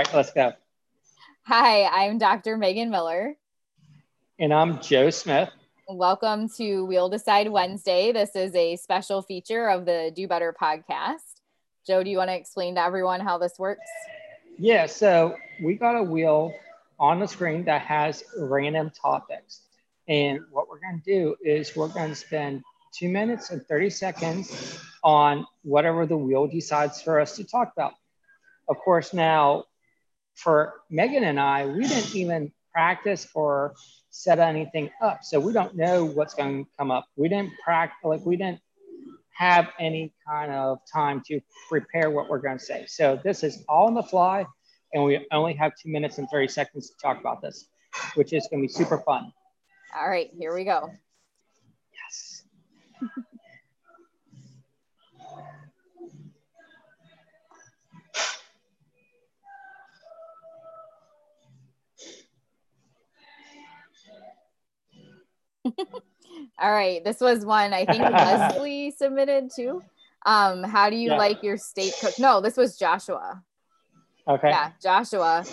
[0.00, 0.52] All right, let's go.
[1.44, 2.56] Hi, I'm Dr.
[2.56, 3.36] Megan Miller.
[4.40, 5.50] And I'm Joe Smith.
[5.88, 8.10] Welcome to We'll Decide Wednesday.
[8.10, 11.42] This is a special feature of the Do Better podcast.
[11.86, 13.88] Joe, do you want to explain to everyone how this works?
[14.58, 16.52] Yeah, so we got a wheel
[16.98, 19.60] on the screen that has random topics.
[20.08, 23.90] And what we're going to do is we're going to spend two minutes and 30
[23.90, 27.94] seconds on whatever the wheel decides for us to talk about.
[28.68, 29.66] Of course, now
[30.34, 33.74] for Megan and I, we didn't even practice or
[34.10, 35.20] set anything up.
[35.22, 37.06] So we don't know what's going to come up.
[37.16, 38.60] We didn't practice, like we didn't
[39.34, 42.84] have any kind of time to prepare what we're going to say.
[42.86, 44.46] So this is all on the fly,
[44.92, 47.66] and we only have two minutes and 30 seconds to talk about this,
[48.14, 49.32] which is going to be super fun.
[49.96, 50.90] All right, here we go.
[51.92, 52.44] Yes.
[66.58, 69.82] All right, this was one I think Leslie submitted too.
[70.26, 71.18] Um, how do you Yeah.
[71.18, 72.18] like your steak cooked?
[72.18, 73.42] No, this was Joshua.
[74.26, 74.48] Okay.
[74.48, 75.44] Yeah, Joshua.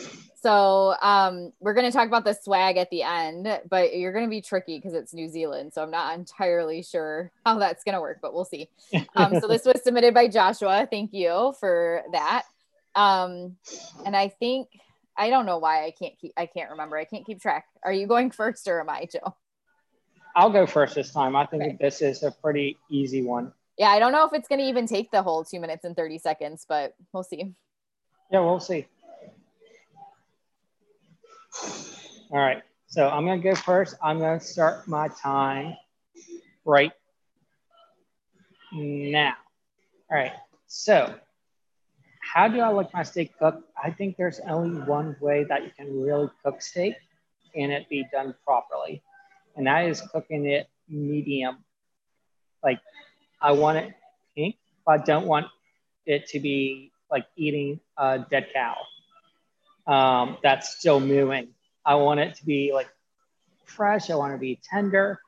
[0.42, 4.26] So um, we're going to talk about the swag at the end, but you're going
[4.26, 5.72] to be tricky because it's New Zealand.
[5.74, 8.70] So I'm not entirely sure how that's going to work, but we'll see.
[9.16, 10.88] Um, so this was submitted by Joshua.
[10.90, 12.44] Thank you for that.
[12.96, 13.58] Um,
[14.06, 14.70] and I think
[15.18, 16.98] I don't know why I can't keep I can't remember.
[16.98, 17.66] I can't keep track.
[17.84, 19.36] Are you going first or am I, Joe?
[20.36, 21.36] I'll go first this time.
[21.36, 21.78] I think Okay.
[21.80, 23.54] this is a pretty easy one.
[23.78, 25.96] Yeah, I don't know if it's going to even take the whole two minutes and
[25.96, 27.54] 30 seconds, but we'll see.
[28.32, 28.88] Yeah, we'll see.
[32.32, 32.64] All right.
[32.88, 33.96] So I'm going to go first.
[34.04, 35.76] I'm going to start my time
[36.66, 36.92] right
[38.74, 39.34] now.
[40.10, 40.34] All right.
[40.68, 41.14] So,
[42.22, 43.64] how do I like my steak cooked?
[43.82, 46.96] I think there's only one way that you can really cook steak
[47.56, 49.02] and it be done properly,
[49.56, 51.58] and that is cooking it medium.
[52.64, 52.80] Like,
[53.42, 53.94] I want it
[54.36, 55.48] pink, but I don't want
[56.06, 58.76] it to be like eating a dead cow
[59.88, 61.50] um, that's still moving.
[61.86, 62.90] I want it to be like
[63.66, 64.10] fresh.
[64.10, 65.20] I want it to be tender.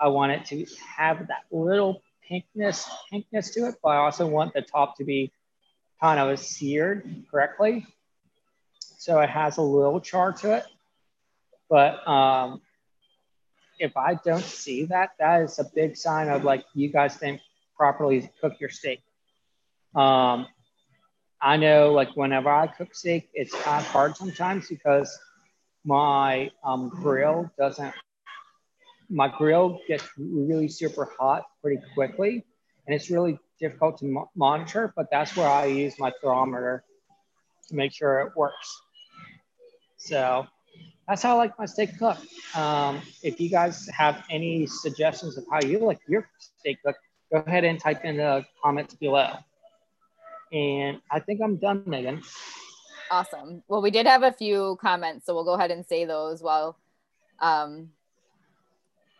[0.00, 0.66] I want it to
[0.96, 5.32] have that little pinkness, pinkness to it, but I also want the top to be
[6.00, 7.86] kind of seared correctly.
[8.98, 10.64] So it has a little char to it.
[11.68, 12.60] But um,
[13.78, 17.40] if I don't see that, that is a big sign of like you guys didn't
[17.76, 19.02] properly cook your steak.
[19.94, 20.46] Um,
[21.40, 25.18] I know like whenever I cook steak, it's kind of hard sometimes because
[25.84, 27.94] my um, grill doesn't,
[29.08, 32.44] my grill gets really super hot pretty quickly
[32.86, 36.84] and it's really difficult to mo- monitor, but that's where I use my thermometer
[37.68, 38.80] to make sure it works.
[39.96, 40.46] So
[41.08, 42.26] that's how I like my steak cooked.
[42.54, 46.98] Um, if you guys have any suggestions of how you like your steak cooked,
[47.32, 49.34] go ahead and type in the comments below.
[50.52, 52.22] And I think I'm done, Megan.
[53.10, 53.62] Awesome.
[53.68, 56.76] Well, we did have a few comments, so we'll go ahead and say those while
[57.40, 57.90] um,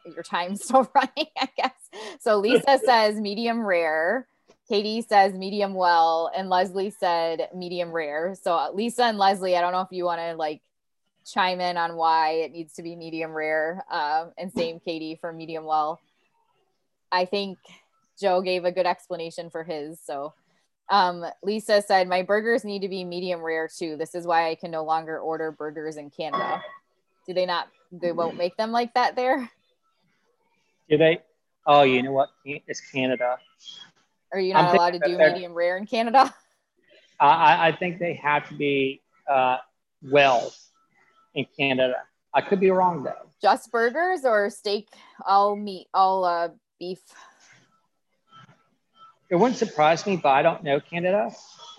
[0.05, 1.91] your time's still running, I guess.
[2.21, 4.27] So Lisa says medium rare.
[4.69, 8.35] Katie says medium well, and Leslie said medium rare.
[8.41, 10.61] So uh, Lisa and Leslie, I don't know if you want to like
[11.27, 15.33] chime in on why it needs to be medium rare, um, and same Katie for
[15.33, 16.01] medium well.
[17.11, 17.59] I think
[18.21, 20.01] Joe gave a good explanation for his.
[20.05, 20.33] So
[20.89, 23.97] um, Lisa said, My burgers need to be medium rare too.
[23.97, 26.63] This is why I can no longer order burgers in Canada.
[27.27, 29.51] Do they not, they won't make them like that there?
[30.89, 31.19] Do they?
[31.67, 32.29] Oh, you know what?
[32.45, 33.39] It's Canada.
[34.33, 36.33] Are you I'm not allowed to do medium rare in Canada?
[37.19, 39.57] I, I- I think they have to be uh,
[40.03, 40.53] well
[41.37, 42.03] in Canada.
[42.35, 43.31] I could be wrong though.
[43.41, 44.89] Just burgers or steak,
[45.25, 46.49] all meat, all uh,
[46.81, 46.99] beef?
[49.31, 51.31] It wouldn't surprise me, but I don't know Canada.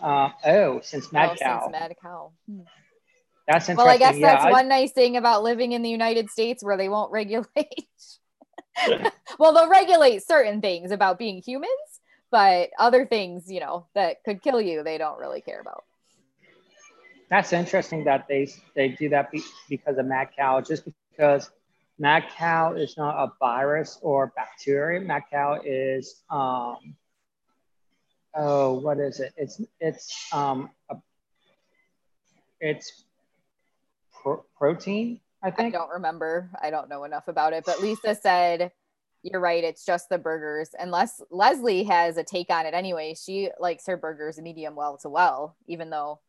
[0.01, 1.61] Uh, oh, since Mad oh, Cow.
[1.61, 2.31] since Mad Cow.
[2.49, 2.61] Hmm.
[3.47, 3.77] That's interesting.
[3.77, 6.63] Well, I guess Yeah, that's I- one nice thing about living in the United States
[6.63, 7.87] where they won't regulate.
[9.39, 11.71] well, they'll regulate certain things about being humans,
[12.29, 15.83] but other things, you know, that could kill you, they don't really care about.
[17.29, 20.61] That's interesting that they they do that be, because of mad cow.
[20.61, 21.49] Just because
[21.99, 25.01] mad cow is not a virus or bacteria.
[25.01, 26.95] Mad cow is um,
[28.33, 29.33] oh, what is it?
[29.35, 30.95] It's it's um, a,
[32.61, 33.03] it's
[34.21, 35.19] pro- protein.
[35.43, 36.49] I think I don't remember.
[36.61, 37.63] I don't know enough about it.
[37.65, 38.71] But Lisa said,
[39.21, 39.63] "You're right.
[39.63, 43.15] It's just the burgers." Unless Leslie has a take on it anyway.
[43.15, 46.21] She likes her burgers medium well to well, even though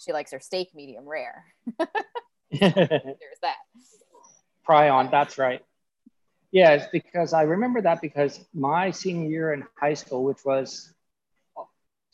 [0.00, 1.44] she likes her steak medium rare.
[2.50, 3.56] There's that.
[4.66, 5.62] Prion, that's right.
[6.52, 10.92] Yeah, because I remember that because my senior year in high school, which was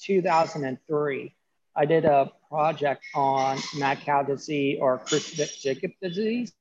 [0.01, 1.35] 2003,
[1.75, 6.53] I did a project on mad cow disease or Creutzfeldt-Jakob disease,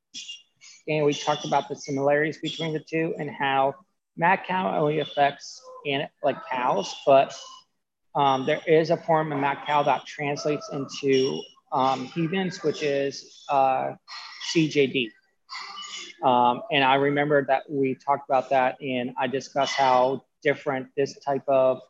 [0.87, 3.75] and we talked about the similarities between the two and how
[4.15, 7.35] mad cow only affects and like cows, but
[8.15, 11.41] um, there is a form in mad cow that translates into
[11.71, 12.07] um,
[12.61, 13.91] which is uh,
[14.53, 15.09] CJD.
[16.23, 21.17] Um, and I remember that we talked about that and I discussed how different this
[21.19, 21.81] type of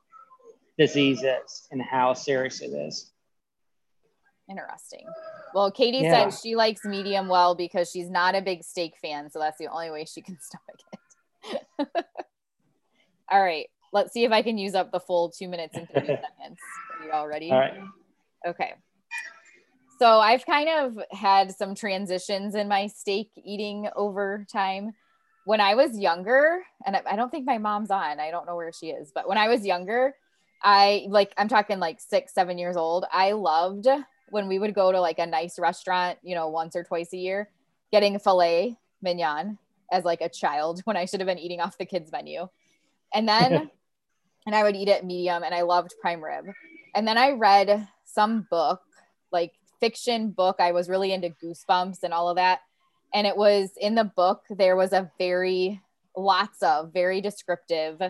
[0.77, 3.11] disease is and how serious it is.
[4.49, 5.05] Interesting.
[5.53, 6.29] Well, Katie yeah.
[6.29, 9.29] said she likes medium well because she's not a big steak fan.
[9.29, 12.05] So that's the only way she can stomach it.
[13.31, 13.67] All right.
[13.95, 16.59] Let's see if I can use up the full two minutes and 30 seconds.
[16.99, 17.49] Are you all ready?
[17.49, 17.79] All right.
[18.45, 18.73] Okay.
[19.99, 24.91] So I've kind of had some transitions in my steak eating over time.
[25.45, 28.73] When I was younger, and I don't think my mom's on, I don't know where
[28.73, 30.13] she is, but when I was younger,
[30.61, 33.05] I like, I'm talking like six, seven years old.
[33.13, 33.87] I loved
[34.29, 37.17] when we would go to like a nice restaurant, you know, once or twice a
[37.17, 37.49] year,
[37.93, 39.57] getting filet mignon
[39.89, 42.49] as like a child when I should have been eating off the kids' menu.
[43.13, 43.71] And then,
[44.45, 46.45] and I would eat it medium and I loved prime rib.
[46.93, 48.81] And then I read some book,
[49.31, 50.57] like fiction book.
[50.59, 52.59] I was really into Goosebumps and all of that.
[53.13, 55.81] And it was in the book, there was a very,
[56.15, 58.01] lots of very descriptive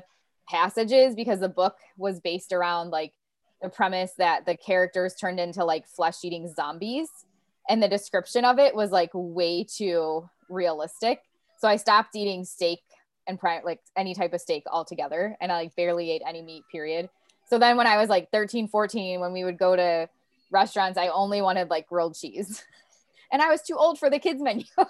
[0.48, 3.14] passages because the book was based around like
[3.62, 7.10] the premise that the characters turned into like flesh eating zombies.
[7.68, 11.22] And the description of it was like way too realistic.
[11.60, 12.80] So I stopped eating steak
[13.28, 15.36] and prime, like any type of steak altogether.
[15.42, 17.10] And I like barely ate any meat, period.
[17.48, 20.10] So then when I was like 13, 14, when we would go to
[20.52, 22.64] restaurants, I only wanted like grilled cheese.
[23.32, 24.66] and I was too old for the kids menu.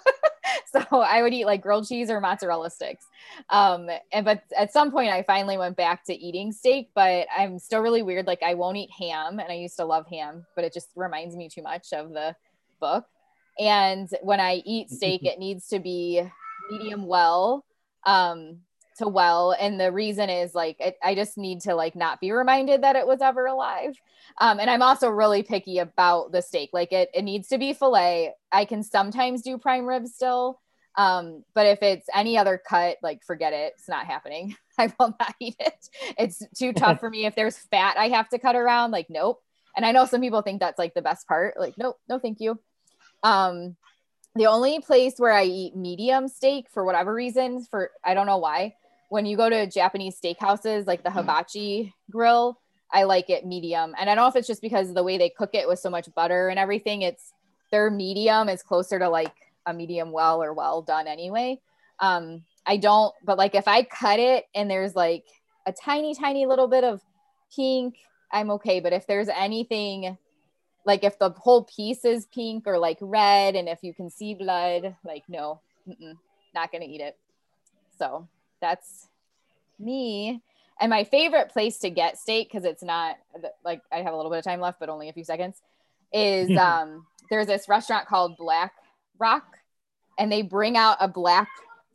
[0.72, 3.04] so I would eat like grilled cheese or mozzarella sticks.
[3.50, 7.58] Um, and but at some point I finally went back to eating steak, but I'm
[7.58, 8.26] still really weird.
[8.26, 11.36] Like I won't eat ham, and I used to love ham, but it just reminds
[11.36, 12.34] me too much of the
[12.80, 13.04] book.
[13.58, 16.22] And when I eat steak, it needs to be
[16.70, 17.64] medium well.
[18.06, 18.60] Um,
[18.98, 22.32] to well and the reason is like it, i just need to like not be
[22.32, 23.94] reminded that it was ever alive.
[24.40, 26.70] Um, and i'm also really picky about the steak.
[26.72, 28.32] Like it, it needs to be filet.
[28.50, 30.60] I can sometimes do prime rib still
[30.96, 33.74] um, but if it's any other cut like forget it.
[33.76, 34.56] It's not happening.
[34.78, 35.88] I will not eat it.
[36.18, 37.26] It's too tough for me.
[37.26, 39.42] If there's fat i have to cut around like nope.
[39.76, 41.58] And i know some people think that's like the best part.
[41.58, 42.58] Like nope no thank you.
[43.22, 43.76] Um
[44.36, 48.38] the only place where I eat medium steak for whatever reason, for I don't know
[48.38, 48.74] why,
[49.08, 51.14] when you go to Japanese steakhouses, like the mm.
[51.14, 52.58] hibachi grill,
[52.92, 53.94] I like it medium.
[53.98, 55.90] And I don't know if it's just because the way they cook it with so
[55.90, 57.32] much butter and everything, it's
[57.70, 59.34] their medium is closer to like
[59.66, 61.60] a medium well or well done anyway.
[61.98, 65.24] Um, I don't, but like if I cut it and there's like
[65.66, 67.00] a tiny, tiny little bit of
[67.54, 67.96] pink,
[68.32, 68.80] I'm okay.
[68.80, 70.16] But if there's anything
[70.86, 74.34] like if the whole piece is pink or like red and if you can see
[74.34, 75.60] blood, like no,
[76.54, 77.18] not gonna eat it.
[77.98, 78.28] So
[78.60, 79.08] that's
[79.78, 80.40] me.
[80.80, 83.16] And my favorite place to get steak, because it's not
[83.64, 85.60] like I have a little bit of time left, but only a few seconds,
[86.12, 88.72] is um, there's this restaurant called Black
[89.18, 89.58] Rock,
[90.18, 91.48] and they bring out a black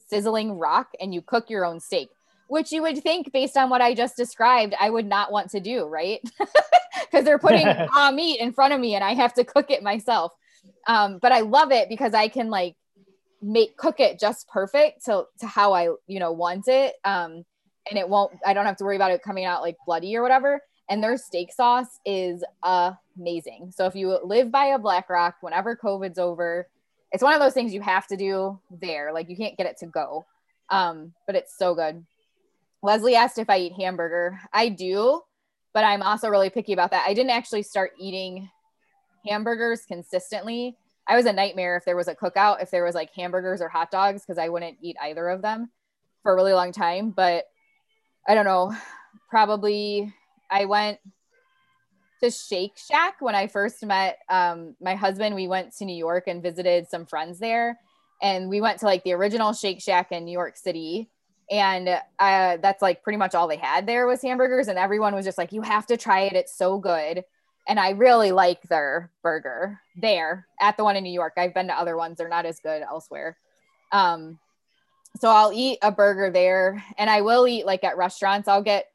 [0.07, 2.09] sizzling rock and you cook your own steak,
[2.47, 5.59] which you would think, based on what I just described, I would not want to
[5.59, 6.19] do, right?
[7.01, 9.83] Because they're putting raw meat in front of me and I have to cook it
[9.83, 10.33] myself.
[10.87, 12.75] Um, but I love it because I can like
[13.41, 16.95] make cook it just perfect to to how I you know want it.
[17.03, 17.45] Um,
[17.89, 18.33] and it won't.
[18.45, 20.61] I don't have to worry about it coming out like bloody or whatever.
[20.89, 23.71] And their steak sauce is amazing.
[23.73, 26.67] So if you live by a Black Rock, whenever COVID's over,
[27.11, 29.13] it's one of those things you have to do there.
[29.13, 30.25] Like you can't get it to go.
[30.69, 32.05] Um, but it's so good.
[32.83, 34.39] Leslie asked if I eat hamburger.
[34.51, 35.21] I do,
[35.73, 37.05] but I'm also really picky about that.
[37.07, 38.49] I didn't actually start eating
[39.25, 43.13] hamburgers consistently I was a nightmare if there was a cookout, if there was like
[43.13, 45.69] hamburgers or hot dogs, because I wouldn't eat either of them
[46.23, 47.11] for a really long time.
[47.11, 47.45] But
[48.27, 48.73] I don't know,
[49.29, 50.13] probably
[50.49, 50.99] I went
[52.23, 55.35] to Shake Shack when I first met um, my husband.
[55.35, 57.79] We went to New York and visited some friends there.
[58.21, 61.09] And we went to like the original Shake Shack in New York City.
[61.51, 64.69] And uh, that's like pretty much all they had there was hamburgers.
[64.69, 66.33] And everyone was just like, you have to try it.
[66.33, 67.25] It's so good
[67.67, 71.33] and I really like their burger there at the one in New York.
[71.37, 73.37] I've been to other ones; they're not as good elsewhere.
[73.91, 74.39] Um,
[75.19, 78.47] so I'll eat a burger there, and I will eat like at restaurants.
[78.47, 78.87] I'll get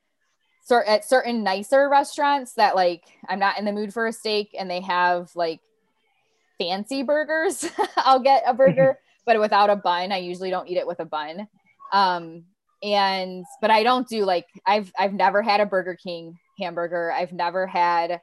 [0.64, 4.54] sort at certain nicer restaurants that like I'm not in the mood for a steak
[4.58, 5.60] and they have like
[6.58, 7.64] fancy burgers,
[7.96, 10.10] I'll get a burger, but without a bun.
[10.10, 11.48] I usually don't eat it with a bun.
[11.92, 12.44] Um,
[12.82, 17.12] and but I don't do like I've I've never had a Burger King hamburger.
[17.12, 18.20] I've never had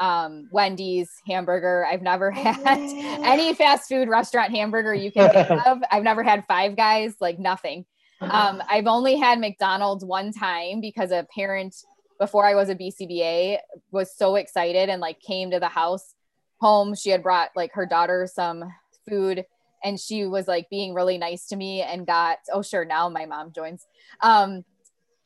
[0.00, 1.86] um, Wendy's hamburger.
[1.86, 2.78] I've never had
[3.24, 5.78] any fast food restaurant hamburger you can think of.
[5.90, 7.84] I've never had Five Guys, like nothing.
[8.20, 11.74] Um, I've only had McDonald's one time because a parent
[12.18, 13.58] before I was a BCBA
[13.90, 16.14] was so excited and like came to the house
[16.60, 16.94] home.
[16.94, 18.64] She had brought like her daughter some
[19.08, 19.44] food
[19.84, 23.26] and she was like being really nice to me and got oh sure now my
[23.26, 23.86] mom joins.
[24.20, 24.64] Um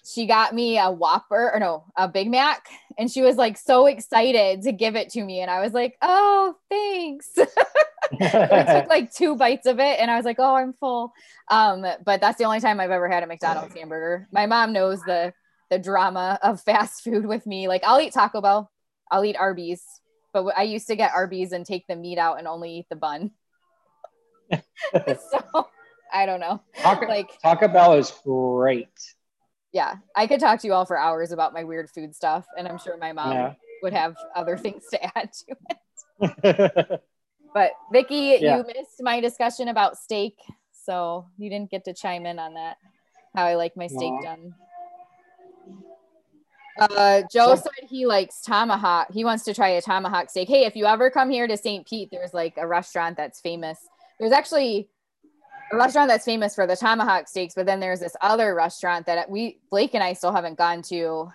[0.05, 2.67] she got me a whopper or no a big mac
[2.99, 5.97] and she was like so excited to give it to me and i was like
[6.03, 7.31] oh thanks.
[8.21, 11.12] I took like two bites of it and i was like oh i'm full.
[11.49, 14.29] Um but that's the only time i've ever had a mcdonald's hamburger.
[14.33, 15.33] My mom knows the
[15.71, 17.69] the drama of fast food with me.
[17.69, 18.71] Like i'll eat taco bell.
[19.11, 19.83] I'll eat arby's.
[20.33, 22.97] But i used to get arby's and take the meat out and only eat the
[22.97, 23.33] bun
[24.52, 25.69] so
[26.12, 26.61] I don't know.
[26.81, 28.88] Taco, like Taco Bell is great.
[29.73, 32.67] Yeah, I could talk to you all for hours about my weird food stuff, and
[32.67, 33.55] I'm sure my mom yeah.
[33.83, 37.02] would have other things to add to it.
[37.55, 38.57] but Vicky, yeah.
[38.57, 40.37] you missed my discussion about steak,
[40.73, 42.78] so you didn't get to chime in on that.
[43.35, 44.23] How I like my steak Aww.
[44.23, 44.55] done.
[46.78, 49.12] Uh, Joe said he likes tomahawk.
[49.12, 50.49] He wants to try a tomahawk steak.
[50.49, 51.85] Hey, if you ever come here to St.
[51.87, 53.78] Pete, there's like a restaurant that's famous
[54.18, 54.88] there's actually
[55.72, 59.30] a restaurant that's famous for the tomahawk steaks, but then there's this other restaurant that
[59.30, 61.30] we Blake and I still haven't gone to.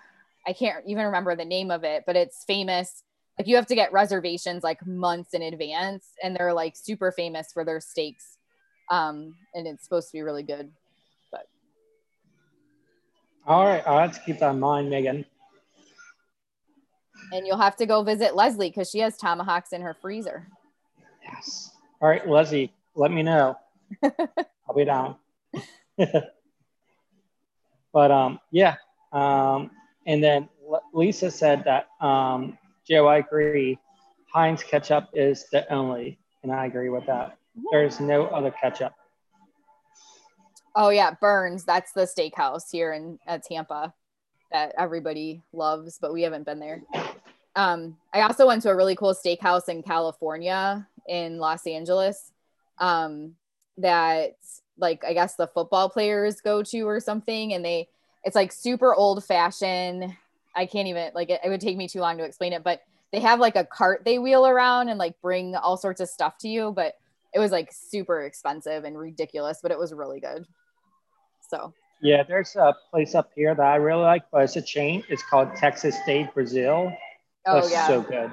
[0.46, 3.02] I can't even remember the name of it, but it's famous.
[3.38, 7.52] Like you have to get reservations like months in advance, and they're like super famous
[7.52, 8.38] for their steaks.
[8.90, 10.70] Um, and it's supposed to be really good.
[11.30, 11.46] But
[13.46, 15.24] all right, I'll have to keep that in mind, Megan.
[17.32, 20.46] And you'll have to go visit Leslie because she has tomahawks in her freezer.
[21.24, 21.73] Yes.
[22.04, 23.56] All right, Leslie, let me know.
[24.02, 25.16] I'll be down.
[27.94, 28.74] but um, yeah.
[29.10, 29.70] Um,
[30.06, 30.50] and then
[30.92, 33.78] Lisa said that um, Joe, I agree.
[34.30, 37.38] Heinz ketchup is the only, and I agree with that.
[37.72, 38.92] There's no other ketchup.
[40.76, 41.64] Oh yeah, Bern's.
[41.64, 43.94] That's the steakhouse here in at Tampa
[44.52, 46.82] that everybody loves, but we haven't been there.
[47.56, 52.32] Um, I also went to a really cool steakhouse in California in Los Angeles
[52.78, 53.36] um,
[53.78, 54.36] that
[54.78, 57.88] like I guess the football players go to or something, and they
[58.24, 60.12] it's like super old fashioned.
[60.56, 62.82] I can't even like it, it would take me too long to explain it, but
[63.12, 66.38] they have like a cart they wheel around and like bring all sorts of stuff
[66.38, 66.94] to you, but
[67.32, 70.46] it was like super expensive and ridiculous, but it was really good.
[71.48, 75.04] So yeah, there's a place up here that I really like, but it's a chain.
[75.08, 76.92] It's called Texas de Brazil.
[77.46, 78.32] Oh That's yeah, so good.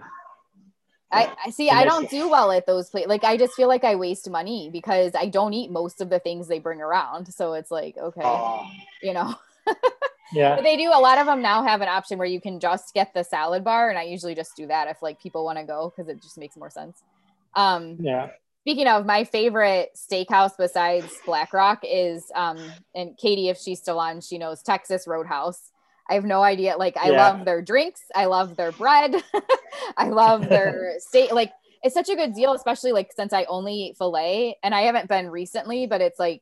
[1.12, 1.70] I, I see.
[1.70, 3.10] I don't do well at those places.
[3.10, 6.20] Like I just feel like I waste money because I don't eat most of the
[6.20, 7.34] things they bring around.
[7.34, 8.65] So it's like okay, oh.
[9.01, 9.36] you know.
[10.34, 10.56] yeah.
[10.56, 10.89] But they do.
[10.94, 13.63] A lot of them now have an option where you can just get the salad
[13.63, 16.22] bar, and I usually just do that if like people want to go because it
[16.22, 17.03] just makes more sense.
[17.56, 18.30] Um, yeah.
[18.62, 22.60] Speaking of my favorite steakhouse besides Black Rock is um,
[22.94, 25.72] and Katie, if she's still on, she knows Texas Roadhouse.
[26.12, 26.75] I have no idea.
[26.77, 27.30] Like, I yeah.
[27.30, 28.01] love their drinks.
[28.13, 29.15] I love their bread.
[29.98, 31.32] I love their steak.
[31.32, 31.53] Like,
[31.84, 35.08] it's such a good deal, especially like since I only eat filet and I haven't
[35.08, 36.41] been recently, but it's like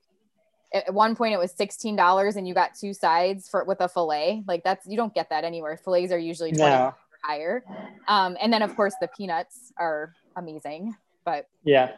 [0.73, 4.43] at one point it was $16 and you got two sides for with a filet.
[4.47, 5.77] Like that's you don't get that anywhere.
[5.77, 6.95] Fillets are usually 20 no.
[7.23, 7.63] higher.
[8.07, 10.95] Um, and then of course the peanuts are amazing,
[11.25, 11.91] but yeah,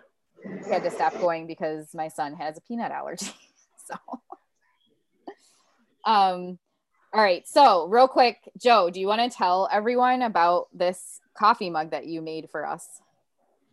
[0.46, 3.32] we had to stop going because my son has a peanut allergy.
[3.88, 3.96] so
[6.04, 6.60] um
[7.14, 7.46] all right.
[7.48, 12.06] So, real quick, Joe, do you want to tell everyone about this coffee mug that
[12.06, 12.88] you made for us?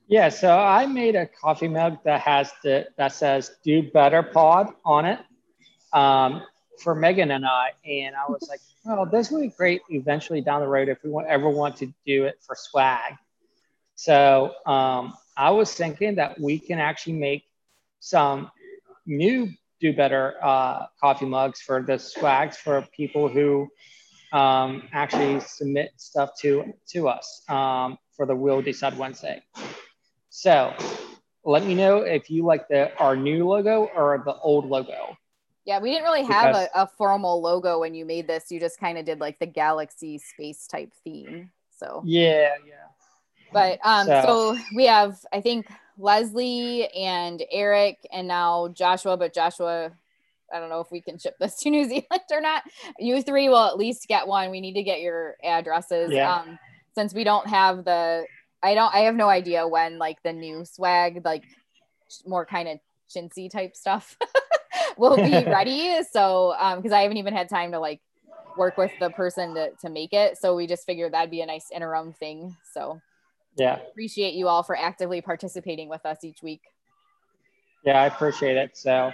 [0.08, 0.28] Yeah.
[0.28, 5.04] So, I made a coffee mug that has the that says "Do Better Pod" on
[5.04, 5.20] it
[5.92, 6.42] um,
[6.82, 10.60] for Megan and I, and I was like, "Well, this would be great eventually down
[10.60, 13.14] the road if we want, ever want to do it for swag."
[13.94, 17.44] So, um, I was thinking that we can actually make
[18.00, 18.50] some
[19.06, 19.48] new
[19.80, 23.68] do better uh, coffee mugs for the swags for people who
[24.32, 29.42] um, actually submit stuff to to us um, for the Will Decide Wednesday.
[30.30, 30.74] So
[31.44, 35.16] let me know if you like the our new logo or the old logo.
[35.64, 38.50] Yeah, we didn't really have a, a, formal logo when you made this.
[38.50, 41.50] You just kind of did like the galaxy space type theme.
[41.76, 42.74] So yeah, yeah.
[43.52, 45.66] But um, so, so we have I think
[45.98, 49.92] Leslie and Eric and now Joshua, but Joshua
[50.52, 52.62] I don't know if we can ship this to New Zealand or not.
[52.98, 54.50] You three will at least get one.
[54.50, 56.10] We need to get your addresses.
[56.10, 56.36] Yeah.
[56.36, 56.58] Um,
[56.94, 58.24] since we don't have the,
[58.62, 61.44] I don't, I have no idea when like the new swag, like
[62.26, 62.78] more kind of
[63.14, 64.16] chintzy type stuff
[64.98, 66.02] will be ready.
[66.10, 68.00] So, um, cause I haven't even had time to like
[68.56, 70.38] work with the person to, to make it.
[70.38, 72.56] So we just figured that'd be a nice interim thing.
[72.72, 73.00] So
[73.58, 73.78] Yeah.
[73.90, 76.62] appreciate you all for actively participating with us each week.
[77.84, 78.76] Yeah, I appreciate it.
[78.76, 79.12] So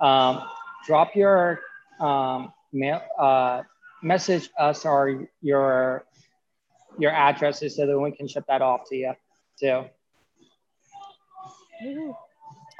[0.00, 0.42] um,
[0.86, 1.60] drop your
[2.00, 3.62] um, mail, uh,
[4.02, 6.04] message us or your
[6.98, 9.12] your addresses so that we can ship that off to you
[9.58, 9.84] too.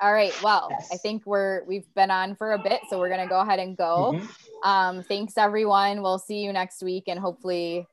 [0.00, 0.32] All right.
[0.42, 0.88] Well, Yes.
[0.92, 3.76] I think we're we've been on for a bit, so we're gonna go ahead and
[3.76, 4.12] go.
[4.14, 4.28] Mhm.
[4.64, 6.02] Um, thanks everyone.
[6.02, 7.86] We'll see you next week, and hopefully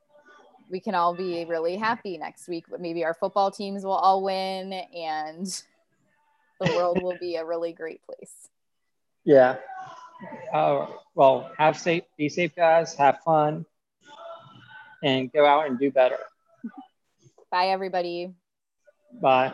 [0.72, 2.66] we can all be really happy next week.
[2.70, 5.46] But maybe our football teams will all win, and
[6.60, 8.50] the world will be a really great place.
[9.24, 9.58] Yeah.
[10.54, 12.96] Uh, well, have safe, be safe, guys.
[12.96, 13.66] Have fun,
[15.04, 16.18] and go out and do better.
[17.52, 18.34] Bye, everybody.
[19.22, 19.54] Bye.